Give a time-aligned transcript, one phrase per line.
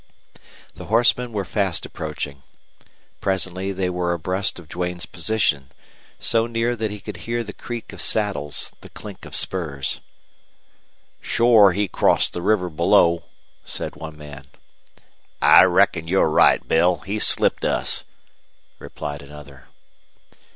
[0.73, 2.41] The horsemen were fast approaching.
[3.19, 5.69] Presently they were abreast of Duane's position,
[6.19, 10.01] so near that he could hear the creak of saddles, the clink of spurs.
[11.21, 13.25] "Shore he crossed the river below,"
[13.63, 14.47] said one man.
[15.39, 17.01] "I reckon you're right, Bill.
[17.05, 18.03] He's slipped us,"
[18.79, 19.67] replied another.